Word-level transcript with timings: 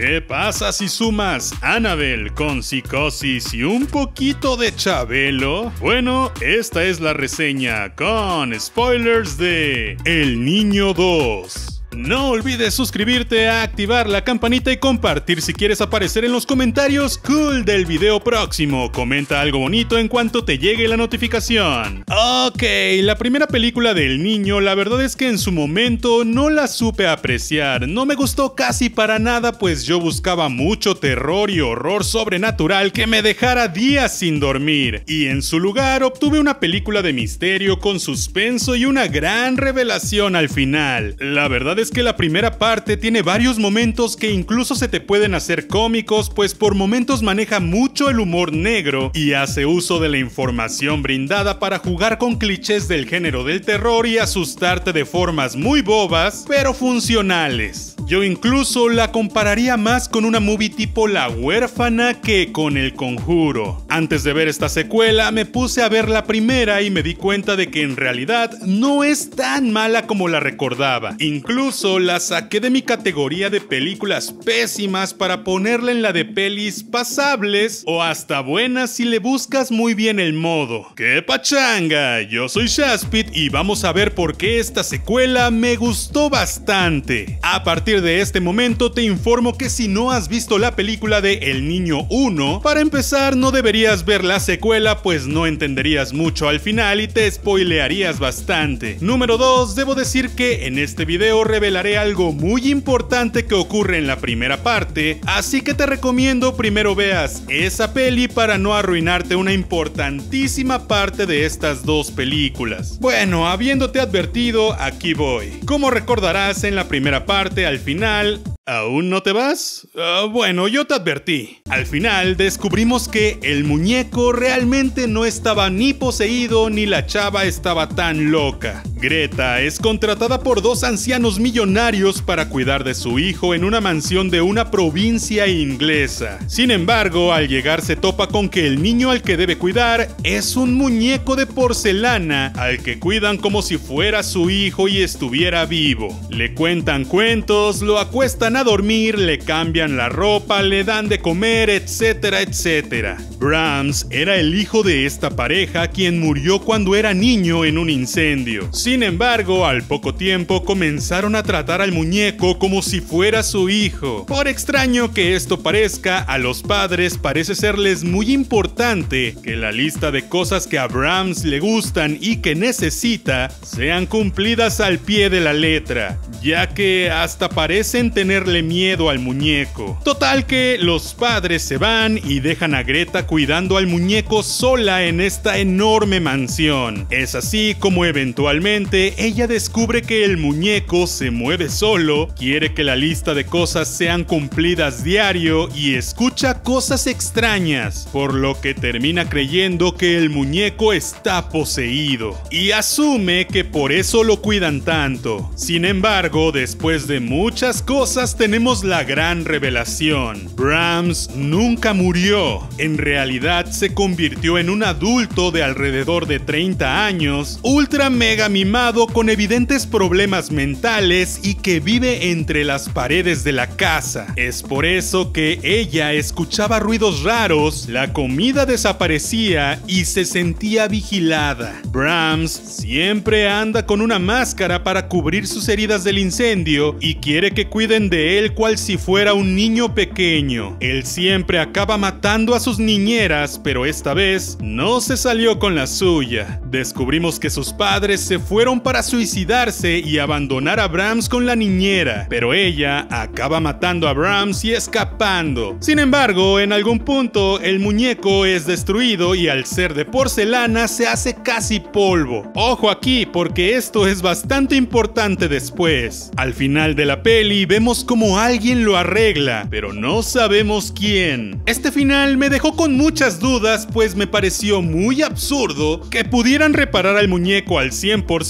¿Qué 0.00 0.20
pasa 0.20 0.70
si 0.70 0.88
sumas 0.88 1.52
Annabelle 1.60 2.30
con 2.32 2.62
psicosis 2.62 3.52
y 3.52 3.64
un 3.64 3.84
poquito 3.84 4.56
de 4.56 4.72
Chabelo? 4.72 5.72
Bueno, 5.80 6.30
esta 6.40 6.84
es 6.84 7.00
la 7.00 7.14
reseña 7.14 7.96
con 7.96 8.54
spoilers 8.60 9.36
de 9.38 9.96
El 10.04 10.44
Niño 10.44 10.94
2. 10.94 11.77
No 11.98 12.28
olvides 12.28 12.74
suscribirte, 12.74 13.48
activar 13.48 14.08
la 14.08 14.22
campanita 14.22 14.70
y 14.70 14.76
compartir 14.76 15.42
si 15.42 15.52
quieres 15.52 15.80
aparecer 15.80 16.24
en 16.24 16.30
los 16.30 16.46
comentarios 16.46 17.18
cool 17.18 17.64
del 17.64 17.86
video 17.86 18.20
próximo. 18.20 18.92
Comenta 18.92 19.40
algo 19.40 19.58
bonito 19.58 19.98
en 19.98 20.06
cuanto 20.06 20.44
te 20.44 20.58
llegue 20.58 20.86
la 20.86 20.96
notificación. 20.96 22.04
Ok, 22.06 22.62
la 23.02 23.16
primera 23.16 23.48
película 23.48 23.94
del 23.94 24.22
niño, 24.22 24.60
la 24.60 24.76
verdad 24.76 25.02
es 25.02 25.16
que 25.16 25.26
en 25.26 25.38
su 25.38 25.50
momento 25.50 26.24
no 26.24 26.50
la 26.50 26.68
supe 26.68 27.08
apreciar. 27.08 27.88
No 27.88 28.06
me 28.06 28.14
gustó 28.14 28.54
casi 28.54 28.90
para 28.90 29.18
nada, 29.18 29.58
pues 29.58 29.84
yo 29.84 29.98
buscaba 29.98 30.48
mucho 30.48 30.94
terror 30.94 31.50
y 31.50 31.60
horror 31.60 32.04
sobrenatural 32.04 32.92
que 32.92 33.08
me 33.08 33.22
dejara 33.22 33.66
días 33.66 34.16
sin 34.16 34.38
dormir. 34.38 35.02
Y 35.08 35.26
en 35.26 35.42
su 35.42 35.58
lugar 35.58 36.04
obtuve 36.04 36.38
una 36.38 36.60
película 36.60 37.02
de 37.02 37.12
misterio 37.12 37.80
con 37.80 37.98
suspenso 37.98 38.76
y 38.76 38.84
una 38.84 39.08
gran 39.08 39.56
revelación 39.56 40.36
al 40.36 40.48
final. 40.48 41.16
La 41.18 41.48
verdad 41.48 41.76
es 41.80 41.87
que 41.90 42.02
la 42.02 42.16
primera 42.16 42.58
parte 42.58 42.96
tiene 42.96 43.22
varios 43.22 43.58
momentos 43.58 44.16
que 44.16 44.30
incluso 44.30 44.74
se 44.74 44.88
te 44.88 45.00
pueden 45.00 45.34
hacer 45.34 45.66
cómicos, 45.66 46.30
pues 46.30 46.54
por 46.54 46.74
momentos 46.74 47.22
maneja 47.22 47.60
mucho 47.60 48.08
el 48.08 48.20
humor 48.20 48.52
negro 48.52 49.10
y 49.14 49.32
hace 49.32 49.66
uso 49.66 50.00
de 50.00 50.08
la 50.08 50.18
información 50.18 51.02
brindada 51.02 51.58
para 51.58 51.78
jugar 51.78 52.18
con 52.18 52.36
clichés 52.36 52.88
del 52.88 53.06
género 53.06 53.44
del 53.44 53.60
terror 53.60 54.06
y 54.06 54.18
asustarte 54.18 54.92
de 54.92 55.04
formas 55.04 55.56
muy 55.56 55.82
bobas, 55.82 56.44
pero 56.48 56.72
funcionales. 56.72 57.97
Yo 58.08 58.24
incluso 58.24 58.88
la 58.88 59.12
compararía 59.12 59.76
más 59.76 60.08
con 60.08 60.24
una 60.24 60.40
movie 60.40 60.70
tipo 60.70 61.08
La 61.08 61.28
huérfana 61.28 62.22
que 62.22 62.52
con 62.52 62.78
El 62.78 62.94
conjuro. 62.94 63.84
Antes 63.90 64.24
de 64.24 64.32
ver 64.32 64.48
esta 64.48 64.70
secuela 64.70 65.30
me 65.30 65.44
puse 65.44 65.82
a 65.82 65.90
ver 65.90 66.08
la 66.08 66.24
primera 66.24 66.80
y 66.80 66.90
me 66.90 67.02
di 67.02 67.14
cuenta 67.14 67.54
de 67.54 67.70
que 67.70 67.82
en 67.82 67.98
realidad 67.98 68.50
no 68.62 69.04
es 69.04 69.28
tan 69.28 69.72
mala 69.72 70.06
como 70.06 70.26
la 70.26 70.40
recordaba. 70.40 71.16
Incluso 71.18 71.98
la 71.98 72.18
saqué 72.18 72.60
de 72.60 72.70
mi 72.70 72.80
categoría 72.80 73.50
de 73.50 73.60
películas 73.60 74.32
pésimas 74.32 75.12
para 75.12 75.44
ponerla 75.44 75.92
en 75.92 76.00
la 76.00 76.14
de 76.14 76.24
pelis 76.24 76.84
pasables 76.84 77.82
o 77.84 78.02
hasta 78.02 78.40
buenas 78.40 78.88
si 78.90 79.04
le 79.04 79.18
buscas 79.18 79.70
muy 79.70 79.92
bien 79.92 80.18
el 80.18 80.32
modo. 80.32 80.94
¡Qué 80.96 81.20
pachanga! 81.20 82.22
Yo 82.22 82.48
soy 82.48 82.68
Shaspit 82.68 83.36
y 83.36 83.50
vamos 83.50 83.84
a 83.84 83.92
ver 83.92 84.14
por 84.14 84.38
qué 84.38 84.60
esta 84.60 84.82
secuela 84.82 85.50
me 85.50 85.76
gustó 85.76 86.30
bastante. 86.30 87.38
A 87.42 87.64
partir 87.64 87.97
de 88.00 88.20
este 88.20 88.40
momento 88.40 88.92
te 88.92 89.02
informo 89.02 89.56
que 89.56 89.70
si 89.70 89.88
no 89.88 90.10
has 90.10 90.28
visto 90.28 90.58
la 90.58 90.76
película 90.76 91.20
de 91.20 91.34
El 91.50 91.68
Niño 91.68 92.06
1, 92.10 92.60
para 92.62 92.80
empezar 92.80 93.36
no 93.36 93.50
deberías 93.50 94.04
ver 94.04 94.24
la 94.24 94.40
secuela 94.40 95.02
pues 95.02 95.26
no 95.26 95.46
entenderías 95.46 96.12
mucho 96.12 96.48
al 96.48 96.60
final 96.60 97.00
y 97.00 97.08
te 97.08 97.30
spoilearías 97.30 98.18
bastante. 98.18 98.98
Número 99.00 99.38
2, 99.38 99.74
debo 99.74 99.94
decir 99.94 100.30
que 100.30 100.66
en 100.66 100.78
este 100.78 101.04
video 101.04 101.44
revelaré 101.44 101.98
algo 101.98 102.32
muy 102.32 102.70
importante 102.70 103.46
que 103.46 103.54
ocurre 103.54 103.98
en 103.98 104.06
la 104.06 104.18
primera 104.18 104.62
parte, 104.62 105.20
así 105.26 105.62
que 105.62 105.74
te 105.74 105.86
recomiendo 105.86 106.56
primero 106.56 106.94
veas 106.94 107.42
esa 107.48 107.92
peli 107.92 108.28
para 108.28 108.58
no 108.58 108.74
arruinarte 108.74 109.36
una 109.36 109.52
importantísima 109.52 110.86
parte 110.86 111.26
de 111.26 111.44
estas 111.44 111.84
dos 111.84 112.10
películas. 112.10 112.98
Bueno, 113.00 113.48
habiéndote 113.48 114.00
advertido, 114.00 114.74
aquí 114.74 115.14
voy. 115.14 115.50
Como 115.66 115.90
recordarás 115.90 116.64
en 116.64 116.74
la 116.74 116.88
primera 116.88 117.26
parte, 117.26 117.66
al 117.66 117.78
final 117.88 118.38
¿Aún 118.68 119.08
no 119.08 119.22
te 119.22 119.32
vas? 119.32 119.88
Ah, 119.96 120.26
bueno, 120.30 120.68
yo 120.68 120.86
te 120.86 120.92
advertí. 120.92 121.62
Al 121.70 121.86
final 121.86 122.36
descubrimos 122.36 123.08
que 123.08 123.38
el 123.40 123.64
muñeco 123.64 124.30
realmente 124.30 125.08
no 125.08 125.24
estaba 125.24 125.70
ni 125.70 125.94
poseído 125.94 126.68
ni 126.68 126.84
la 126.84 127.06
chava 127.06 127.44
estaba 127.44 127.88
tan 127.88 128.30
loca. 128.30 128.82
Greta 129.00 129.60
es 129.60 129.78
contratada 129.78 130.40
por 130.40 130.60
dos 130.60 130.82
ancianos 130.82 131.38
millonarios 131.38 132.20
para 132.20 132.48
cuidar 132.48 132.82
de 132.82 132.94
su 132.94 133.20
hijo 133.20 133.54
en 133.54 133.62
una 133.62 133.80
mansión 133.80 134.28
de 134.28 134.40
una 134.40 134.72
provincia 134.72 135.46
inglesa. 135.46 136.40
Sin 136.48 136.72
embargo, 136.72 137.32
al 137.32 137.46
llegar 137.46 137.80
se 137.80 137.94
topa 137.94 138.26
con 138.26 138.48
que 138.48 138.66
el 138.66 138.82
niño 138.82 139.12
al 139.12 139.22
que 139.22 139.36
debe 139.36 139.56
cuidar 139.56 140.08
es 140.24 140.56
un 140.56 140.74
muñeco 140.74 141.36
de 141.36 141.46
porcelana 141.46 142.52
al 142.56 142.78
que 142.82 142.98
cuidan 142.98 143.36
como 143.36 143.62
si 143.62 143.78
fuera 143.78 144.24
su 144.24 144.50
hijo 144.50 144.88
y 144.88 144.98
estuviera 145.02 145.64
vivo. 145.64 146.18
Le 146.28 146.54
cuentan 146.54 147.04
cuentos, 147.04 147.80
lo 147.82 148.00
acuestan 148.00 148.56
a 148.56 148.64
dormir, 148.64 149.16
le 149.16 149.38
cambian 149.38 149.96
la 149.96 150.08
ropa, 150.08 150.60
le 150.62 150.82
dan 150.82 151.08
de 151.08 151.20
comer, 151.20 151.70
etcétera, 151.70 152.42
etcétera. 152.42 153.16
Brahms 153.38 154.06
era 154.10 154.36
el 154.36 154.54
hijo 154.56 154.82
de 154.82 155.06
esta 155.06 155.30
pareja 155.30 155.86
quien 155.88 156.18
murió 156.18 156.58
cuando 156.58 156.96
era 156.96 157.14
niño 157.14 157.64
en 157.64 157.78
un 157.78 157.90
incendio. 157.90 158.68
Sin 158.88 159.02
embargo, 159.02 159.66
al 159.66 159.82
poco 159.82 160.14
tiempo 160.14 160.64
comenzaron 160.64 161.36
a 161.36 161.42
tratar 161.42 161.82
al 161.82 161.92
muñeco 161.92 162.58
como 162.58 162.80
si 162.80 163.02
fuera 163.02 163.42
su 163.42 163.68
hijo. 163.68 164.24
Por 164.24 164.48
extraño 164.48 165.12
que 165.12 165.36
esto 165.36 165.62
parezca, 165.62 166.20
a 166.20 166.38
los 166.38 166.62
padres 166.62 167.18
parece 167.18 167.54
serles 167.54 168.02
muy 168.02 168.32
importante 168.32 169.36
que 169.42 169.56
la 169.56 169.72
lista 169.72 170.10
de 170.10 170.26
cosas 170.26 170.66
que 170.66 170.78
a 170.78 170.86
Brahms 170.86 171.44
le 171.44 171.60
gustan 171.60 172.16
y 172.18 172.38
que 172.38 172.54
necesita 172.54 173.50
sean 173.62 174.06
cumplidas 174.06 174.80
al 174.80 174.98
pie 174.98 175.28
de 175.28 175.42
la 175.42 175.52
letra, 175.52 176.18
ya 176.42 176.70
que 176.70 177.10
hasta 177.10 177.50
parecen 177.50 178.10
tener 178.10 178.46
miedo 178.62 179.10
al 179.10 179.18
muñeco. 179.18 180.00
Total 180.02 180.46
que 180.46 180.78
los 180.80 181.12
padres 181.12 181.60
se 181.60 181.76
van 181.76 182.18
y 182.24 182.40
dejan 182.40 182.74
a 182.74 182.84
Greta 182.84 183.26
cuidando 183.26 183.76
al 183.76 183.86
muñeco 183.86 184.42
sola 184.42 185.04
en 185.04 185.20
esta 185.20 185.58
enorme 185.58 186.20
mansión. 186.20 187.06
Es 187.10 187.34
así 187.34 187.76
como 187.78 188.06
eventualmente 188.06 188.77
ella 188.80 189.48
descubre 189.48 190.02
que 190.02 190.24
el 190.24 190.36
muñeco 190.36 191.08
se 191.08 191.32
mueve 191.32 191.68
solo, 191.68 192.28
quiere 192.38 192.74
que 192.74 192.84
la 192.84 192.94
lista 192.94 193.34
de 193.34 193.44
cosas 193.44 193.88
sean 193.88 194.22
cumplidas 194.22 195.02
diario 195.02 195.68
y 195.74 195.96
escucha 195.96 196.62
cosas 196.62 197.08
extrañas, 197.08 198.08
por 198.12 198.34
lo 198.34 198.60
que 198.60 198.74
termina 198.74 199.28
creyendo 199.28 199.96
que 199.96 200.16
el 200.16 200.30
muñeco 200.30 200.92
está 200.92 201.48
poseído 201.48 202.40
y 202.52 202.70
asume 202.70 203.48
que 203.48 203.64
por 203.64 203.90
eso 203.90 204.22
lo 204.22 204.40
cuidan 204.40 204.82
tanto. 204.82 205.50
Sin 205.56 205.84
embargo, 205.84 206.52
después 206.52 207.08
de 207.08 207.18
muchas 207.18 207.82
cosas 207.82 208.36
tenemos 208.36 208.84
la 208.84 209.02
gran 209.02 209.44
revelación. 209.44 210.48
Brahms 210.54 211.30
nunca 211.34 211.94
murió. 211.94 212.68
En 212.78 212.96
realidad 212.96 213.66
se 213.72 213.92
convirtió 213.92 214.56
en 214.56 214.70
un 214.70 214.84
adulto 214.84 215.50
de 215.50 215.64
alrededor 215.64 216.28
de 216.28 216.38
30 216.38 217.04
años, 217.04 217.58
ultra 217.62 218.08
mega 218.08 218.48
mimado 218.48 218.67
con 219.12 219.30
evidentes 219.30 219.86
problemas 219.86 220.50
mentales 220.50 221.40
y 221.42 221.54
que 221.54 221.80
vive 221.80 222.30
entre 222.30 222.64
las 222.64 222.90
paredes 222.90 223.42
de 223.42 223.52
la 223.52 223.66
casa. 223.66 224.26
Es 224.36 224.62
por 224.62 224.84
eso 224.84 225.32
que 225.32 225.58
ella 225.62 226.12
escuchaba 226.12 226.78
ruidos 226.78 227.22
raros, 227.22 227.88
la 227.88 228.12
comida 228.12 228.66
desaparecía 228.66 229.80
y 229.86 230.04
se 230.04 230.26
sentía 230.26 230.86
vigilada. 230.86 231.80
Brahms 231.90 232.52
siempre 232.52 233.48
anda 233.48 233.86
con 233.86 234.02
una 234.02 234.18
máscara 234.18 234.84
para 234.84 235.08
cubrir 235.08 235.46
sus 235.46 235.66
heridas 235.68 236.04
del 236.04 236.18
incendio 236.18 236.94
y 237.00 237.14
quiere 237.16 237.52
que 237.52 237.68
cuiden 237.68 238.10
de 238.10 238.38
él 238.38 238.52
cual 238.52 238.76
si 238.76 238.98
fuera 238.98 239.32
un 239.32 239.54
niño 239.54 239.94
pequeño. 239.94 240.76
Él 240.80 241.04
siempre 241.04 241.58
acaba 241.58 241.96
matando 241.96 242.54
a 242.54 242.60
sus 242.60 242.78
niñeras, 242.78 243.58
pero 243.64 243.86
esta 243.86 244.12
vez 244.12 244.58
no 244.60 245.00
se 245.00 245.16
salió 245.16 245.58
con 245.58 245.74
la 245.74 245.86
suya. 245.86 246.60
Descubrimos 246.70 247.40
que 247.40 247.48
sus 247.48 247.72
padres 247.72 248.20
se 248.20 248.38
fueron 248.38 248.57
para 248.58 249.04
suicidarse 249.04 250.00
y 250.00 250.18
abandonar 250.18 250.80
a 250.80 250.88
Brahms 250.88 251.28
con 251.28 251.46
la 251.46 251.54
niñera, 251.54 252.26
pero 252.28 252.52
ella 252.52 253.06
acaba 253.08 253.60
matando 253.60 254.08
a 254.08 254.12
Brahms 254.12 254.64
y 254.64 254.72
escapando. 254.72 255.76
Sin 255.78 256.00
embargo, 256.00 256.58
en 256.58 256.72
algún 256.72 256.98
punto 256.98 257.60
el 257.60 257.78
muñeco 257.78 258.46
es 258.46 258.66
destruido 258.66 259.36
y 259.36 259.48
al 259.48 259.64
ser 259.64 259.94
de 259.94 260.04
porcelana 260.04 260.88
se 260.88 261.06
hace 261.06 261.36
casi 261.36 261.78
polvo. 261.78 262.50
Ojo 262.56 262.90
aquí, 262.90 263.26
porque 263.26 263.76
esto 263.76 264.08
es 264.08 264.22
bastante 264.22 264.74
importante 264.74 265.46
después. 265.46 266.32
Al 266.36 266.52
final 266.52 266.96
de 266.96 267.06
la 267.06 267.22
peli 267.22 267.64
vemos 267.64 268.02
como 268.02 268.40
alguien 268.40 268.84
lo 268.84 268.96
arregla, 268.96 269.68
pero 269.70 269.92
no 269.92 270.24
sabemos 270.24 270.92
quién. 270.92 271.62
Este 271.66 271.92
final 271.92 272.36
me 272.36 272.50
dejó 272.50 272.74
con 272.74 272.96
muchas 272.96 273.38
dudas, 273.38 273.86
pues 273.92 274.16
me 274.16 274.26
pareció 274.26 274.82
muy 274.82 275.22
absurdo 275.22 276.00
que 276.10 276.24
pudieran 276.24 276.74
reparar 276.74 277.16
al 277.16 277.28
muñeco 277.28 277.78
al 277.78 277.92
100% 277.92 278.47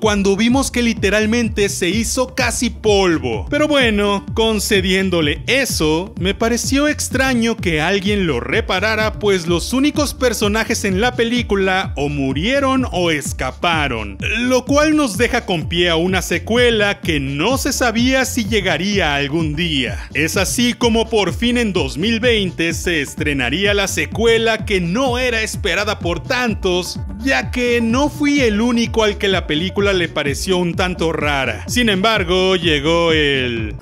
cuando 0.00 0.36
vimos 0.36 0.70
que 0.70 0.82
literalmente 0.82 1.68
se 1.68 1.88
hizo 1.88 2.34
casi 2.34 2.70
polvo. 2.70 3.46
Pero 3.50 3.66
bueno, 3.66 4.24
concediéndole 4.34 5.42
eso, 5.46 6.14
me 6.20 6.32
pareció 6.32 6.86
extraño 6.86 7.56
que 7.56 7.80
alguien 7.80 8.26
lo 8.26 8.38
reparara, 8.38 9.14
pues 9.14 9.48
los 9.48 9.72
únicos 9.72 10.14
personajes 10.14 10.84
en 10.84 11.00
la 11.00 11.16
película 11.16 11.92
o 11.96 12.08
murieron 12.08 12.86
o 12.92 13.10
escaparon, 13.10 14.16
lo 14.38 14.64
cual 14.64 14.96
nos 14.96 15.18
deja 15.18 15.44
con 15.44 15.68
pie 15.68 15.90
a 15.90 15.96
una 15.96 16.22
secuela 16.22 17.00
que 17.00 17.18
no 17.18 17.58
se 17.58 17.72
sabía 17.72 18.24
si 18.24 18.44
llegaría 18.44 19.16
algún 19.16 19.56
día. 19.56 20.08
Es 20.14 20.36
así 20.36 20.72
como 20.72 21.10
por 21.10 21.34
fin 21.34 21.58
en 21.58 21.72
2020 21.72 22.72
se 22.74 23.02
estrenaría 23.02 23.74
la 23.74 23.88
secuela 23.88 24.64
que 24.64 24.80
no 24.80 25.18
era 25.18 25.42
esperada 25.42 25.98
por 25.98 26.22
tantos, 26.22 27.00
ya 27.18 27.50
que 27.50 27.80
no 27.80 28.08
fui 28.08 28.40
el 28.40 28.60
único 28.60 29.02
al 29.02 29.18
que 29.18 29.31
la 29.32 29.46
película 29.46 29.94
le 29.94 30.08
pareció 30.08 30.58
un 30.58 30.74
tanto 30.74 31.10
rara. 31.10 31.64
Sin 31.66 31.88
embargo, 31.88 32.54
llegó 32.54 33.12
el... 33.12 33.74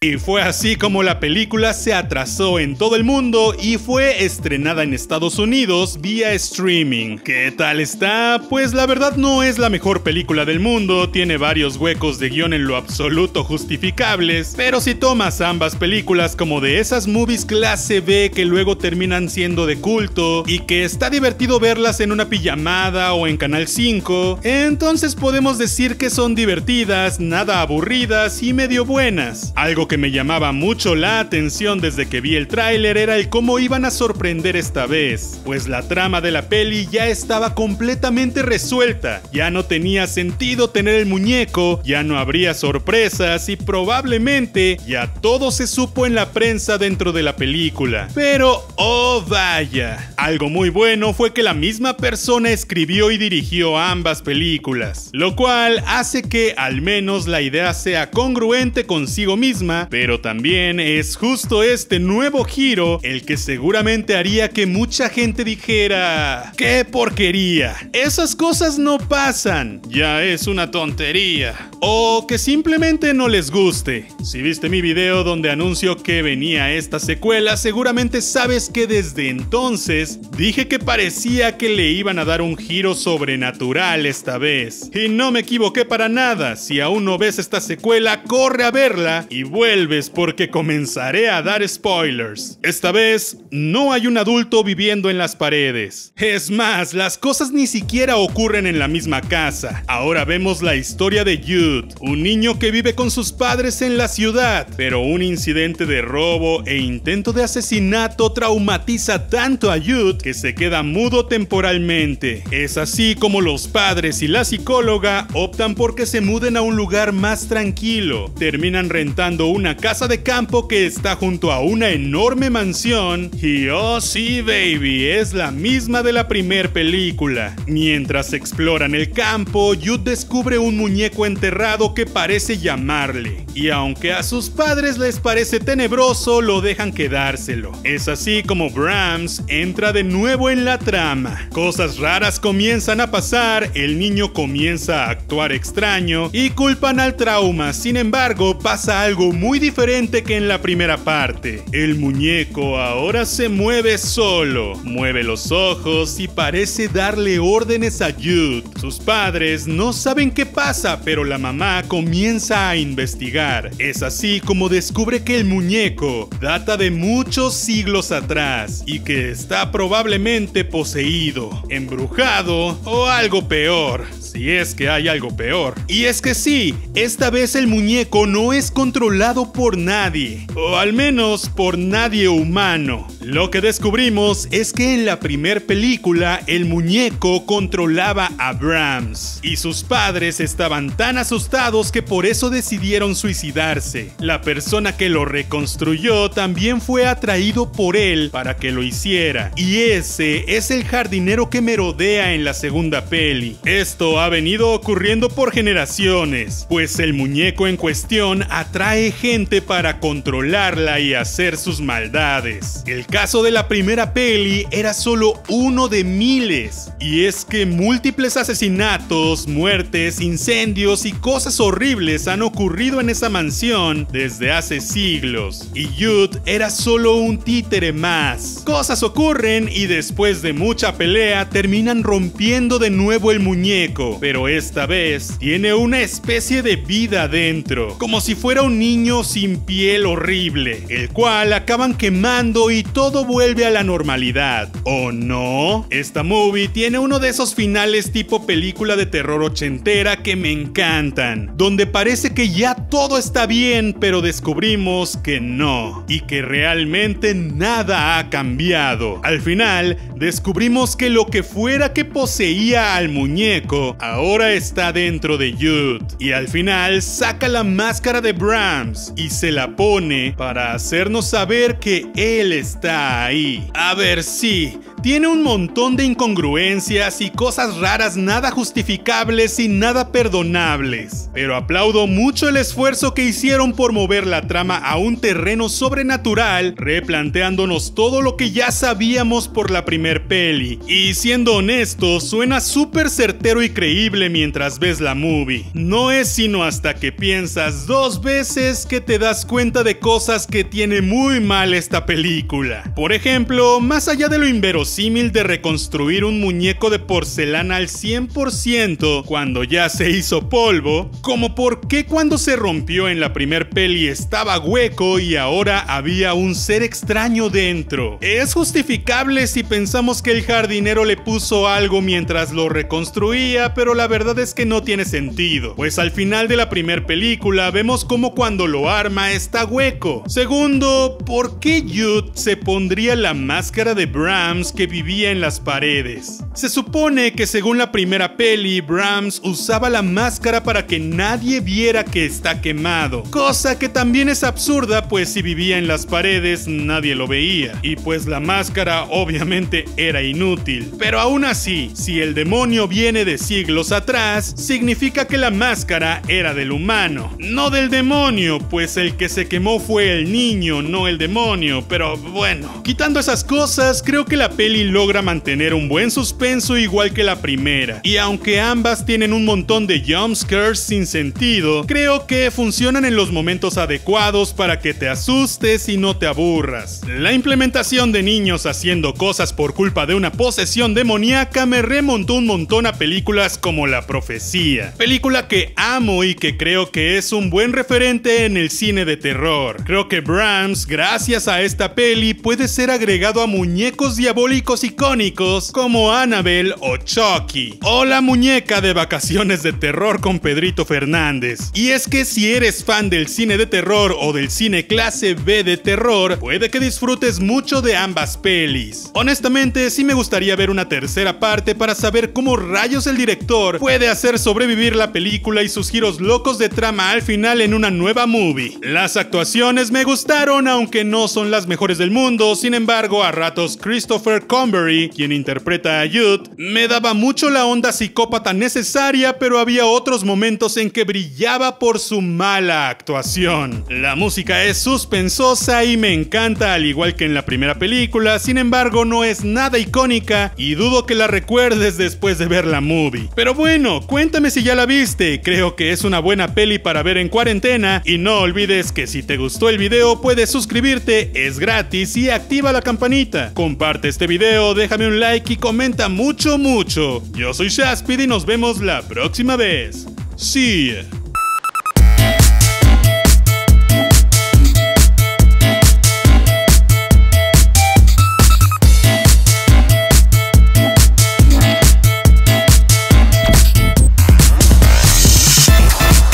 Y 0.00 0.16
fue 0.16 0.42
así 0.42 0.76
como 0.76 1.02
la 1.02 1.18
película 1.18 1.72
se 1.74 1.92
atrasó 1.92 2.60
en 2.60 2.76
todo 2.76 2.94
el 2.94 3.02
mundo 3.02 3.52
y 3.60 3.78
fue 3.78 4.24
estrenada 4.24 4.84
en 4.84 4.94
Estados 4.94 5.40
Unidos 5.40 6.00
vía 6.00 6.34
streaming. 6.34 7.18
¿Qué 7.18 7.50
tal 7.50 7.80
está? 7.80 8.40
Pues 8.48 8.74
la 8.74 8.86
verdad 8.86 9.16
no 9.16 9.42
es 9.42 9.58
la 9.58 9.70
mejor 9.70 10.04
película 10.04 10.44
del 10.44 10.60
mundo, 10.60 11.10
tiene 11.10 11.36
varios 11.36 11.78
huecos 11.78 12.20
de 12.20 12.28
guion 12.28 12.52
en 12.52 12.68
lo 12.68 12.76
absoluto 12.76 13.42
justificables, 13.42 14.54
pero 14.56 14.80
si 14.80 14.94
tomas 14.94 15.40
ambas 15.40 15.74
películas 15.74 16.36
como 16.36 16.60
de 16.60 16.78
esas 16.78 17.08
movies 17.08 17.44
clase 17.44 17.98
B 17.98 18.30
que 18.32 18.44
luego 18.44 18.78
terminan 18.78 19.28
siendo 19.28 19.66
de 19.66 19.80
culto 19.80 20.44
y 20.46 20.60
que 20.60 20.84
está 20.84 21.10
divertido 21.10 21.58
verlas 21.58 21.98
en 21.98 22.12
una 22.12 22.28
pijamada 22.28 23.14
o 23.14 23.26
en 23.26 23.36
Canal 23.36 23.66
5, 23.66 24.42
entonces 24.44 25.16
podemos 25.16 25.58
decir 25.58 25.96
que 25.96 26.08
son 26.08 26.36
divertidas, 26.36 27.18
nada 27.18 27.62
aburridas 27.62 28.44
y 28.44 28.52
medio 28.52 28.84
buenas. 28.84 29.52
Algo 29.56 29.87
que 29.88 29.96
me 29.96 30.10
llamaba 30.10 30.52
mucho 30.52 30.94
la 30.94 31.18
atención 31.18 31.80
desde 31.80 32.08
que 32.08 32.20
vi 32.20 32.36
el 32.36 32.46
tráiler 32.46 32.98
era 32.98 33.16
el 33.16 33.30
cómo 33.30 33.58
iban 33.58 33.86
a 33.86 33.90
sorprender 33.90 34.54
esta 34.54 34.86
vez, 34.86 35.40
pues 35.44 35.66
la 35.66 35.88
trama 35.88 36.20
de 36.20 36.30
la 36.30 36.48
peli 36.48 36.86
ya 36.92 37.08
estaba 37.08 37.54
completamente 37.54 38.42
resuelta, 38.42 39.22
ya 39.32 39.50
no 39.50 39.64
tenía 39.64 40.06
sentido 40.06 40.68
tener 40.68 40.96
el 40.96 41.06
muñeco, 41.06 41.80
ya 41.84 42.02
no 42.02 42.18
habría 42.18 42.52
sorpresas 42.52 43.48
y 43.48 43.56
probablemente 43.56 44.76
ya 44.86 45.12
todo 45.14 45.50
se 45.50 45.66
supo 45.66 46.04
en 46.04 46.14
la 46.14 46.32
prensa 46.32 46.76
dentro 46.76 47.12
de 47.12 47.22
la 47.22 47.36
película. 47.36 48.08
Pero, 48.14 48.68
oh 48.76 49.24
vaya, 49.26 50.12
algo 50.16 50.50
muy 50.50 50.68
bueno 50.68 51.14
fue 51.14 51.32
que 51.32 51.42
la 51.42 51.54
misma 51.54 51.96
persona 51.96 52.50
escribió 52.50 53.10
y 53.10 53.16
dirigió 53.16 53.78
ambas 53.78 54.20
películas, 54.20 55.08
lo 55.12 55.34
cual 55.34 55.82
hace 55.86 56.22
que 56.22 56.54
al 56.58 56.82
menos 56.82 57.26
la 57.26 57.40
idea 57.40 57.72
sea 57.72 58.10
congruente 58.10 58.84
consigo 58.84 59.38
misma 59.38 59.77
pero 59.90 60.20
también 60.20 60.80
es 60.80 61.16
justo 61.16 61.62
este 61.62 62.00
nuevo 62.00 62.44
giro 62.44 62.98
el 63.02 63.24
que 63.24 63.36
seguramente 63.36 64.16
haría 64.16 64.50
que 64.50 64.66
mucha 64.66 65.08
gente 65.08 65.44
dijera, 65.44 66.52
¡qué 66.56 66.84
porquería! 66.84 67.76
Esas 67.92 68.34
cosas 68.34 68.78
no 68.78 68.98
pasan, 68.98 69.80
ya 69.88 70.24
es 70.24 70.46
una 70.46 70.70
tontería. 70.70 71.54
O 71.80 72.26
que 72.26 72.38
simplemente 72.38 73.14
no 73.14 73.28
les 73.28 73.50
guste. 73.50 74.08
Si 74.24 74.42
viste 74.42 74.68
mi 74.68 74.80
video 74.80 75.22
donde 75.22 75.50
anuncio 75.50 76.02
que 76.02 76.22
venía 76.22 76.72
esta 76.72 76.98
secuela, 76.98 77.56
seguramente 77.56 78.20
sabes 78.20 78.68
que 78.68 78.86
desde 78.86 79.28
entonces 79.28 80.18
dije 80.36 80.66
que 80.66 80.78
parecía 80.78 81.56
que 81.56 81.68
le 81.68 81.90
iban 81.90 82.18
a 82.18 82.24
dar 82.24 82.42
un 82.42 82.56
giro 82.56 82.94
sobrenatural 82.94 84.06
esta 84.06 84.38
vez. 84.38 84.90
Y 84.92 85.08
no 85.08 85.30
me 85.30 85.40
equivoqué 85.40 85.84
para 85.84 86.08
nada, 86.08 86.56
si 86.56 86.80
aún 86.80 87.04
no 87.04 87.18
ves 87.18 87.38
esta 87.38 87.60
secuela, 87.60 88.24
corre 88.24 88.64
a 88.64 88.70
verla 88.70 89.26
y 89.30 89.44
vuelve 89.44 89.67
vuelves 89.68 90.08
porque 90.08 90.48
comenzaré 90.48 91.28
a 91.28 91.42
dar 91.42 91.68
spoilers. 91.68 92.58
Esta 92.62 92.90
vez 92.90 93.36
no 93.50 93.92
hay 93.92 94.06
un 94.06 94.16
adulto 94.16 94.64
viviendo 94.64 95.10
en 95.10 95.18
las 95.18 95.36
paredes. 95.36 96.14
Es 96.16 96.50
más, 96.50 96.94
las 96.94 97.18
cosas 97.18 97.52
ni 97.52 97.66
siquiera 97.66 98.16
ocurren 98.16 98.66
en 98.66 98.78
la 98.78 98.88
misma 98.88 99.20
casa. 99.20 99.84
Ahora 99.86 100.24
vemos 100.24 100.62
la 100.62 100.74
historia 100.74 101.22
de 101.22 101.36
Jude, 101.36 101.94
un 102.00 102.22
niño 102.22 102.58
que 102.58 102.70
vive 102.70 102.94
con 102.94 103.10
sus 103.10 103.30
padres 103.30 103.82
en 103.82 103.98
la 103.98 104.08
ciudad, 104.08 104.66
pero 104.78 105.00
un 105.00 105.20
incidente 105.20 105.84
de 105.84 106.00
robo 106.00 106.64
e 106.64 106.78
intento 106.78 107.34
de 107.34 107.42
asesinato 107.42 108.32
traumatiza 108.32 109.28
tanto 109.28 109.70
a 109.70 109.78
Jude 109.78 110.16
que 110.16 110.32
se 110.32 110.54
queda 110.54 110.82
mudo 110.82 111.26
temporalmente. 111.26 112.42
Es 112.50 112.78
así 112.78 113.16
como 113.16 113.42
los 113.42 113.68
padres 113.68 114.22
y 114.22 114.28
la 114.28 114.46
psicóloga 114.46 115.28
optan 115.34 115.74
por 115.74 115.94
que 115.94 116.06
se 116.06 116.22
muden 116.22 116.56
a 116.56 116.62
un 116.62 116.74
lugar 116.74 117.12
más 117.12 117.48
tranquilo. 117.48 118.32
Terminan 118.38 118.88
rentando 118.88 119.48
un 119.48 119.57
una 119.58 119.76
casa 119.76 120.06
de 120.06 120.22
campo 120.22 120.68
que 120.68 120.86
está 120.86 121.16
junto 121.16 121.50
a 121.50 121.58
una 121.58 121.90
enorme 121.90 122.48
mansión 122.48 123.28
y 123.42 123.66
oh 123.66 124.00
sí 124.00 124.40
baby, 124.40 125.06
es 125.06 125.34
la 125.34 125.50
misma 125.50 126.04
de 126.04 126.12
la 126.12 126.28
primer 126.28 126.72
película. 126.72 127.56
Mientras 127.66 128.34
exploran 128.34 128.94
el 128.94 129.10
campo, 129.10 129.74
Jude 129.74 130.12
descubre 130.12 130.58
un 130.58 130.76
muñeco 130.76 131.26
enterrado 131.26 131.92
que 131.92 132.06
parece 132.06 132.58
llamarle 132.58 133.48
y 133.58 133.70
aunque 133.70 134.12
a 134.12 134.22
sus 134.22 134.50
padres 134.50 134.98
les 134.98 135.18
parece 135.18 135.58
tenebroso, 135.58 136.40
lo 136.40 136.60
dejan 136.60 136.92
quedárselo. 136.92 137.72
Es 137.82 138.06
así 138.06 138.44
como 138.44 138.70
Brahms 138.70 139.42
entra 139.48 139.92
de 139.92 140.04
nuevo 140.04 140.48
en 140.48 140.64
la 140.64 140.78
trama. 140.78 141.48
Cosas 141.52 141.98
raras 141.98 142.38
comienzan 142.38 143.00
a 143.00 143.10
pasar, 143.10 143.72
el 143.74 143.98
niño 143.98 144.32
comienza 144.32 145.06
a 145.06 145.10
actuar 145.10 145.50
extraño 145.50 146.30
y 146.32 146.50
culpan 146.50 147.00
al 147.00 147.16
trauma. 147.16 147.72
Sin 147.72 147.96
embargo, 147.96 148.60
pasa 148.60 149.02
algo 149.02 149.32
muy 149.32 149.47
muy 149.48 149.58
diferente 149.58 150.22
que 150.24 150.36
en 150.36 150.46
la 150.46 150.60
primera 150.60 150.98
parte. 150.98 151.64
El 151.72 151.94
muñeco 151.94 152.78
ahora 152.78 153.24
se 153.24 153.48
mueve 153.48 153.96
solo, 153.96 154.74
mueve 154.84 155.22
los 155.22 155.50
ojos 155.52 156.20
y 156.20 156.28
parece 156.28 156.88
darle 156.88 157.38
órdenes 157.38 158.02
a 158.02 158.12
Jude. 158.12 158.64
Sus 158.78 158.98
padres 158.98 159.66
no 159.66 159.94
saben 159.94 160.32
qué 160.32 160.44
pasa, 160.44 161.00
pero 161.02 161.24
la 161.24 161.38
mamá 161.38 161.82
comienza 161.88 162.68
a 162.68 162.76
investigar. 162.76 163.70
Es 163.78 164.02
así 164.02 164.42
como 164.42 164.68
descubre 164.68 165.24
que 165.24 165.38
el 165.38 165.46
muñeco 165.46 166.28
data 166.42 166.76
de 166.76 166.90
muchos 166.90 167.54
siglos 167.54 168.12
atrás 168.12 168.82
y 168.84 169.00
que 169.00 169.30
está 169.30 169.72
probablemente 169.72 170.66
poseído, 170.66 171.64
embrujado 171.70 172.78
o 172.84 173.06
algo 173.06 173.48
peor 173.48 174.04
si 174.32 174.50
es 174.50 174.74
que 174.74 174.88
hay 174.88 175.08
algo 175.08 175.36
peor. 175.36 175.74
Y 175.88 176.04
es 176.04 176.22
que 176.22 176.34
sí, 176.34 176.74
esta 176.94 177.30
vez 177.30 177.54
el 177.54 177.66
muñeco 177.66 178.26
no 178.26 178.52
es 178.52 178.70
controlado 178.70 179.52
por 179.52 179.76
nadie, 179.76 180.46
o 180.54 180.76
al 180.76 180.92
menos 180.92 181.48
por 181.48 181.78
nadie 181.78 182.28
humano. 182.28 183.06
Lo 183.28 183.50
que 183.50 183.60
descubrimos 183.60 184.48
es 184.52 184.72
que 184.72 184.94
en 184.94 185.04
la 185.04 185.20
primer 185.20 185.66
película 185.66 186.40
el 186.46 186.64
muñeco 186.64 187.44
controlaba 187.44 188.30
a 188.38 188.54
Brahms 188.54 189.40
y 189.42 189.58
sus 189.58 189.84
padres 189.84 190.40
estaban 190.40 190.96
tan 190.96 191.18
asustados 191.18 191.92
que 191.92 192.00
por 192.00 192.24
eso 192.24 192.48
decidieron 192.48 193.14
suicidarse. 193.14 194.12
La 194.18 194.40
persona 194.40 194.96
que 194.96 195.10
lo 195.10 195.26
reconstruyó 195.26 196.30
también 196.30 196.80
fue 196.80 197.06
atraído 197.06 197.70
por 197.70 197.98
él 197.98 198.30
para 198.32 198.56
que 198.56 198.72
lo 198.72 198.82
hiciera 198.82 199.52
y 199.56 199.76
ese 199.76 200.56
es 200.56 200.70
el 200.70 200.84
jardinero 200.84 201.50
que 201.50 201.60
merodea 201.60 202.32
en 202.32 202.44
la 202.44 202.54
segunda 202.54 203.04
peli. 203.10 203.58
Esto 203.66 204.20
ha 204.20 204.30
venido 204.30 204.72
ocurriendo 204.72 205.28
por 205.28 205.52
generaciones, 205.52 206.64
pues 206.70 206.98
el 206.98 207.12
muñeco 207.12 207.66
en 207.66 207.76
cuestión 207.76 208.46
atrae 208.48 209.12
gente 209.12 209.60
para 209.60 210.00
controlarla 210.00 210.98
y 210.98 211.12
hacer 211.12 211.58
sus 211.58 211.82
maldades. 211.82 212.84
Caso 213.20 213.42
de 213.42 213.50
la 213.50 213.66
primera 213.66 214.14
peli 214.14 214.64
era 214.70 214.94
solo 214.94 215.42
uno 215.48 215.88
de 215.88 216.04
miles, 216.04 216.92
y 217.00 217.24
es 217.24 217.44
que 217.44 217.66
múltiples 217.66 218.36
asesinatos, 218.36 219.48
muertes, 219.48 220.20
incendios 220.20 221.04
y 221.04 221.10
cosas 221.10 221.58
horribles 221.58 222.28
han 222.28 222.42
ocurrido 222.42 223.00
en 223.00 223.10
esa 223.10 223.28
mansión 223.28 224.06
desde 224.12 224.52
hace 224.52 224.80
siglos, 224.80 225.68
y 225.74 225.86
Jude 225.86 226.40
era 226.46 226.70
solo 226.70 227.16
un 227.16 227.38
títere 227.38 227.92
más. 227.92 228.62
Cosas 228.64 229.02
ocurren 229.02 229.68
y 229.68 229.86
después 229.86 230.40
de 230.40 230.52
mucha 230.52 230.96
pelea 230.96 231.48
terminan 231.50 232.04
rompiendo 232.04 232.78
de 232.78 232.90
nuevo 232.90 233.32
el 233.32 233.40
muñeco. 233.40 234.18
Pero 234.20 234.46
esta 234.46 234.86
vez 234.86 235.38
tiene 235.40 235.74
una 235.74 236.02
especie 236.02 236.62
de 236.62 236.76
vida 236.76 237.26
dentro, 237.26 237.98
como 237.98 238.20
si 238.20 238.36
fuera 238.36 238.62
un 238.62 238.78
niño 238.78 239.24
sin 239.24 239.58
piel 239.58 240.06
horrible, 240.06 240.84
el 240.88 241.08
cual 241.08 241.52
acaban 241.52 241.96
quemando 241.96 242.70
y 242.70 242.84
todo 242.84 243.07
vuelve 243.10 243.66
a 243.66 243.70
la 243.70 243.82
normalidad. 243.82 244.68
¿O 244.84 245.12
no? 245.12 245.86
Esta 245.90 246.22
movie 246.22 246.68
tiene 246.68 246.98
uno 246.98 247.18
de 247.18 247.28
esos 247.28 247.54
finales 247.54 248.12
tipo 248.12 248.46
película 248.46 248.96
de 248.96 249.06
terror 249.06 249.42
ochentera 249.42 250.22
que 250.22 250.36
me 250.36 250.50
encantan, 250.50 251.52
donde 251.56 251.86
parece 251.86 252.34
que 252.34 252.50
ya 252.50 252.74
todo 252.74 253.18
está 253.18 253.46
bien, 253.46 253.94
pero 253.98 254.20
descubrimos 254.20 255.16
que 255.16 255.40
no, 255.40 256.04
y 256.08 256.20
que 256.20 256.42
realmente 256.42 257.34
nada 257.34 258.18
ha 258.18 258.30
cambiado. 258.30 259.20
Al 259.24 259.40
final, 259.40 259.96
descubrimos 260.16 260.96
que 260.96 261.10
lo 261.10 261.26
que 261.26 261.42
fuera 261.42 261.92
que 261.92 262.04
poseía 262.04 262.96
al 262.96 263.08
muñeco 263.08 263.96
ahora 264.00 264.52
está 264.52 264.92
dentro 264.92 265.38
de 265.38 265.52
Jude 265.52 266.04
y 266.18 266.32
al 266.32 266.48
final 266.48 267.02
saca 267.02 267.48
la 267.48 267.64
máscara 267.64 268.20
de 268.20 268.32
Brahms 268.32 269.12
y 269.16 269.30
se 269.30 269.52
la 269.52 269.76
pone 269.76 270.34
para 270.36 270.72
hacernos 270.72 271.26
saber 271.28 271.78
que 271.78 272.06
él 272.16 272.52
está 272.52 272.87
ahí. 272.88 273.68
A 273.74 273.94
ver, 273.94 274.22
sí, 274.22 274.78
Tiene 275.02 275.28
un 275.28 275.44
montón 275.44 275.94
de 275.94 276.04
incongruencias 276.04 277.20
y 277.20 277.30
cosas 277.30 277.76
raras 277.76 278.16
nada 278.16 278.50
justificables 278.50 279.60
y 279.60 279.68
nada 279.68 280.10
perdonables. 280.10 281.30
Pero 281.32 281.54
aplaudo 281.54 282.08
mucho 282.08 282.48
el 282.48 282.56
esfuerzo 282.56 283.14
que 283.14 283.22
hicieron 283.22 283.74
por 283.74 283.92
mover 283.92 284.26
la 284.26 284.42
trama 284.48 284.76
a 284.76 284.96
un 284.96 285.20
terreno 285.20 285.68
sobrenatural, 285.68 286.74
replanteándonos 286.76 287.94
todo 287.94 288.22
lo 288.22 288.36
que 288.36 288.50
ya 288.50 288.72
sabíamos 288.72 289.46
por 289.46 289.70
la 289.70 289.84
primer 289.84 290.26
peli. 290.26 290.80
Y 290.88 291.14
siendo 291.14 291.54
honesto, 291.54 292.18
suena 292.20 292.60
súper 292.60 293.08
certero 293.08 293.62
y 293.62 293.70
creíble 293.70 294.30
mientras 294.30 294.80
ves 294.80 295.00
la 295.00 295.14
movie. 295.14 295.66
No 295.74 296.10
es 296.10 296.28
sino 296.28 296.64
hasta 296.64 296.94
que 296.94 297.12
piensas 297.12 297.86
dos 297.86 298.20
veces 298.20 298.84
que 298.84 299.00
te 299.00 299.20
das 299.20 299.46
cuenta 299.46 299.84
de 299.84 300.00
cosas 300.00 300.48
que 300.48 300.64
tiene 300.64 301.02
muy 301.02 301.38
mal 301.38 301.72
esta 301.72 302.04
película. 302.04 302.82
Por 302.96 303.12
ejemplo, 303.12 303.78
más 303.78 304.08
allá 304.08 304.26
de 304.26 304.38
lo 304.38 304.48
inverosímil 304.48 304.87
de 304.96 305.42
reconstruir 305.42 306.24
un 306.24 306.40
muñeco 306.40 306.88
de 306.88 306.98
porcelana 306.98 307.76
al 307.76 307.88
100% 307.88 309.24
cuando 309.26 309.62
ya 309.62 309.88
se 309.90 310.10
hizo 310.10 310.48
polvo, 310.48 311.10
como 311.20 311.54
por 311.54 311.86
qué 311.86 312.06
cuando 312.06 312.38
se 312.38 312.56
rompió 312.56 313.08
en 313.08 313.20
la 313.20 313.32
primer 313.32 313.68
peli 313.68 314.08
estaba 314.08 314.58
hueco 314.58 315.20
y 315.20 315.36
ahora 315.36 315.78
había 315.80 316.32
un 316.32 316.54
ser 316.54 316.82
extraño 316.82 317.50
dentro. 317.50 318.18
Es 318.22 318.54
justificable 318.54 319.46
si 319.46 319.62
pensamos 319.62 320.22
que 320.22 320.32
el 320.32 320.42
jardinero 320.42 321.04
le 321.04 321.18
puso 321.18 321.68
algo 321.68 322.00
mientras 322.00 322.52
lo 322.52 322.68
reconstruía, 322.68 323.74
pero 323.74 323.94
la 323.94 324.08
verdad 324.08 324.38
es 324.38 324.54
que 324.54 324.64
no 324.64 324.82
tiene 324.82 325.04
sentido, 325.04 325.76
pues 325.76 325.98
al 325.98 326.10
final 326.12 326.48
de 326.48 326.56
la 326.56 326.70
primera 326.70 327.06
película 327.06 327.70
vemos 327.70 328.06
como 328.06 328.34
cuando 328.34 328.66
lo 328.66 328.90
arma 328.90 329.32
está 329.32 329.66
hueco. 329.66 330.24
Segundo, 330.26 331.18
¿por 331.26 331.60
qué 331.60 331.82
Jude 331.82 332.32
se 332.34 332.56
pondría 332.56 333.14
la 333.16 333.34
máscara 333.34 333.94
de 333.94 334.06
Brahms 334.06 334.72
que 334.78 334.86
vivía 334.86 335.32
en 335.32 335.40
las 335.40 335.58
paredes? 335.58 336.44
Se 336.58 336.68
supone 336.68 337.34
que 337.34 337.46
según 337.46 337.78
la 337.78 337.92
primera 337.92 338.36
peli, 338.36 338.80
Brahms 338.80 339.40
usaba 339.44 339.88
la 339.88 340.02
máscara 340.02 340.64
para 340.64 340.88
que 340.88 340.98
nadie 340.98 341.60
viera 341.60 342.04
que 342.04 342.26
está 342.26 342.60
quemado, 342.60 343.22
cosa 343.30 343.78
que 343.78 343.88
también 343.88 344.28
es 344.28 344.42
absurda 344.42 345.06
pues 345.06 345.32
si 345.32 345.40
vivía 345.40 345.78
en 345.78 345.86
las 345.86 346.04
paredes 346.04 346.66
nadie 346.66 347.14
lo 347.14 347.28
veía, 347.28 347.78
y 347.82 347.94
pues 347.94 348.26
la 348.26 348.40
máscara 348.40 349.04
obviamente 349.04 349.84
era 349.96 350.20
inútil. 350.20 350.90
Pero 350.98 351.20
aún 351.20 351.44
así, 351.44 351.92
si 351.94 352.20
el 352.20 352.34
demonio 352.34 352.88
viene 352.88 353.24
de 353.24 353.38
siglos 353.38 353.92
atrás, 353.92 354.52
significa 354.56 355.28
que 355.28 355.38
la 355.38 355.52
máscara 355.52 356.22
era 356.26 356.54
del 356.54 356.72
humano, 356.72 357.36
no 357.38 357.70
del 357.70 357.88
demonio, 357.88 358.58
pues 358.58 358.96
el 358.96 359.16
que 359.16 359.28
se 359.28 359.46
quemó 359.46 359.78
fue 359.78 360.10
el 360.10 360.32
niño, 360.32 360.82
no 360.82 361.06
el 361.06 361.18
demonio, 361.18 361.84
pero 361.88 362.16
bueno. 362.16 362.82
Quitando 362.82 363.20
esas 363.20 363.44
cosas, 363.44 364.02
creo 364.04 364.24
que 364.24 364.36
la 364.36 364.50
peli 364.50 364.82
logra 364.82 365.22
mantener 365.22 365.72
un 365.72 365.88
buen 365.88 366.10
suspenso 366.10 366.47
igual 366.48 367.12
que 367.12 367.24
la 367.24 367.40
primera, 367.42 368.00
y 368.02 368.16
aunque 368.16 368.60
ambas 368.60 369.04
tienen 369.04 369.32
un 369.32 369.44
montón 369.44 369.86
de 369.86 370.02
jumpscares 370.06 370.78
sin 370.78 371.06
sentido, 371.06 371.84
creo 371.86 372.26
que 372.26 372.50
funcionan 372.50 373.04
en 373.04 373.16
los 373.16 373.32
momentos 373.32 373.76
adecuados 373.76 374.54
para 374.54 374.80
que 374.80 374.94
te 374.94 375.08
asustes 375.08 375.88
y 375.88 375.96
no 375.96 376.16
te 376.16 376.26
aburras. 376.26 377.02
La 377.06 377.32
implementación 377.32 378.12
de 378.12 378.22
niños 378.22 378.66
haciendo 378.66 379.14
cosas 379.14 379.52
por 379.52 379.74
culpa 379.74 380.06
de 380.06 380.14
una 380.14 380.32
posesión 380.32 380.94
demoníaca 380.94 381.66
me 381.66 381.82
remontó 381.82 382.34
un 382.34 382.46
montón 382.46 382.86
a 382.86 382.94
películas 382.94 383.58
como 383.58 383.86
La 383.86 384.06
Profecía, 384.06 384.94
película 384.96 385.48
que 385.48 385.74
amo 385.76 386.24
y 386.24 386.34
que 386.34 386.56
creo 386.56 386.90
que 386.90 387.18
es 387.18 387.32
un 387.32 387.50
buen 387.50 387.72
referente 387.72 388.46
en 388.46 388.56
el 388.56 388.70
cine 388.70 389.04
de 389.04 389.16
terror. 389.16 389.84
Creo 389.84 390.08
que 390.08 390.20
Brahms, 390.20 390.86
gracias 390.86 391.46
a 391.46 391.62
esta 391.62 391.94
peli, 391.94 392.34
puede 392.34 392.68
ser 392.68 392.90
agregado 392.90 393.42
a 393.42 393.46
muñecos 393.46 394.16
diabólicos 394.16 394.82
icónicos 394.82 395.72
como 395.72 396.12
O 396.38 396.96
Chucky, 396.98 397.80
o 397.82 398.04
la 398.04 398.20
muñeca 398.20 398.80
de 398.80 398.92
vacaciones 398.92 399.64
de 399.64 399.72
terror 399.72 400.20
con 400.20 400.38
Pedrito 400.38 400.84
Fernández. 400.84 401.72
Y 401.74 401.90
es 401.90 402.06
que 402.06 402.24
si 402.24 402.52
eres 402.52 402.84
fan 402.84 403.10
del 403.10 403.26
cine 403.26 403.58
de 403.58 403.66
terror 403.66 404.14
o 404.16 404.32
del 404.32 404.48
cine 404.48 404.86
clase 404.86 405.34
B 405.34 405.64
de 405.64 405.76
terror, 405.78 406.38
puede 406.38 406.70
que 406.70 406.78
disfrutes 406.78 407.40
mucho 407.40 407.82
de 407.82 407.96
ambas 407.96 408.36
pelis. 408.36 409.10
Honestamente, 409.14 409.90
sí 409.90 410.04
me 410.04 410.14
gustaría 410.14 410.54
ver 410.54 410.70
una 410.70 410.88
tercera 410.88 411.40
parte 411.40 411.74
para 411.74 411.96
saber 411.96 412.32
cómo 412.32 412.56
rayos 412.56 413.08
el 413.08 413.16
director 413.16 413.80
puede 413.80 414.08
hacer 414.08 414.38
sobrevivir 414.38 414.94
la 414.94 415.12
película 415.12 415.64
y 415.64 415.68
sus 415.68 415.90
giros 415.90 416.20
locos 416.20 416.56
de 416.58 416.68
trama 416.68 417.10
al 417.10 417.22
final 417.22 417.60
en 417.60 417.74
una 417.74 417.90
nueva 417.90 418.26
movie. 418.26 418.78
Las 418.80 419.16
actuaciones 419.16 419.90
me 419.90 420.04
gustaron, 420.04 420.68
aunque 420.68 421.02
no 421.02 421.26
son 421.26 421.50
las 421.50 421.66
mejores 421.66 421.98
del 421.98 422.12
mundo, 422.12 422.54
sin 422.54 422.74
embargo, 422.74 423.24
a 423.24 423.32
ratos 423.32 423.76
Christopher 423.76 424.46
Convery, 424.46 425.10
quien 425.10 425.32
interpreta 425.32 425.98
a 426.00 426.06
Me 426.56 426.88
daba 426.88 427.14
mucho 427.14 427.50
la 427.50 427.66
onda 427.66 427.92
psicópata 427.92 428.52
necesaria, 428.52 429.38
pero 429.38 429.58
había 429.58 429.86
otros 429.86 430.24
momentos 430.24 430.76
en 430.76 430.90
que 430.90 431.04
brillaba 431.04 431.78
por 431.78 431.98
su 431.98 432.20
mala 432.20 432.88
actuación. 432.88 433.84
La 433.88 434.16
música 434.16 434.64
es 434.64 434.78
suspensosa 434.78 435.84
y 435.84 435.96
me 435.96 436.12
encanta 436.12 436.74
al 436.74 436.86
igual 436.86 437.14
que 437.14 437.24
en 437.24 437.34
la 437.34 437.44
primera 437.44 437.78
película, 437.78 438.38
sin 438.38 438.58
embargo 438.58 439.04
no 439.04 439.24
es 439.24 439.44
nada 439.44 439.78
icónica 439.78 440.52
y 440.56 440.74
dudo 440.74 441.06
que 441.06 441.14
la 441.14 441.26
recuerdes 441.26 441.96
después 441.96 442.38
de 442.38 442.46
ver 442.46 442.66
la 442.66 442.80
movie. 442.80 443.28
Pero 443.34 443.54
bueno, 443.54 444.00
cuéntame 444.06 444.50
si 444.50 444.62
ya 444.62 444.74
la 444.74 444.86
viste, 444.86 445.40
creo 445.42 445.76
que 445.76 445.92
es 445.92 446.04
una 446.04 446.18
buena 446.18 446.54
peli 446.54 446.78
para 446.78 447.02
ver 447.02 447.18
en 447.18 447.28
cuarentena 447.28 448.02
y 448.04 448.18
no 448.18 448.38
olvides 448.38 448.92
que 448.92 449.06
si 449.06 449.22
te 449.22 449.36
gustó 449.36 449.68
el 449.68 449.78
video 449.78 450.20
puedes 450.20 450.50
suscribirte, 450.50 451.30
es 451.34 451.58
gratis 451.58 452.16
y 452.16 452.30
activa 452.30 452.72
la 452.72 452.82
campanita. 452.82 453.52
Comparte 453.54 454.08
este 454.08 454.26
video, 454.26 454.74
déjame 454.74 455.06
un 455.06 455.20
like 455.20 455.52
y 455.52 455.56
comenta 455.56 456.07
mucho 456.08 456.58
mucho. 456.58 457.22
Yo 457.32 457.54
soy 457.54 457.68
Shaspid 457.68 458.20
y 458.20 458.26
nos 458.26 458.46
vemos 458.46 458.80
la 458.80 459.02
próxima 459.02 459.56
vez. 459.56 460.06
See. 460.36 461.17